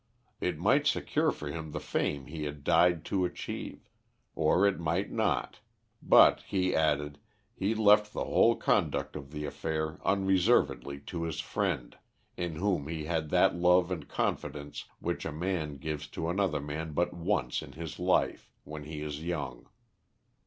It 0.39 0.57
might 0.57 0.87
secure 0.87 1.29
for 1.29 1.49
him 1.51 1.73
the 1.73 1.79
fame 1.79 2.25
he 2.25 2.45
had 2.45 2.63
died 2.63 3.05
to 3.05 3.23
achieve, 3.23 3.87
or 4.33 4.65
it 4.65 4.79
might 4.79 5.11
not; 5.11 5.59
but, 6.01 6.39
he 6.41 6.75
added, 6.75 7.19
he 7.53 7.75
left 7.75 8.11
the 8.11 8.23
whole 8.23 8.55
conduct 8.55 9.15
of 9.15 9.29
the 9.29 9.45
affair 9.45 9.99
unreservedly 10.03 11.01
to 11.01 11.21
his 11.21 11.39
friend, 11.39 11.97
in 12.35 12.55
whom 12.55 12.87
he 12.87 13.03
had 13.05 13.29
that 13.29 13.55
love 13.55 13.91
and 13.91 14.07
confidence 14.07 14.85
which 14.97 15.23
a 15.23 15.31
man 15.31 15.77
gives 15.77 16.07
to 16.07 16.29
another 16.29 16.59
man 16.61 16.93
but 16.93 17.13
once 17.13 17.61
in 17.61 17.73
his 17.73 17.99
life 17.99 18.51
when 18.63 18.85
he 18.85 19.03
is 19.03 19.23
young. 19.23 19.67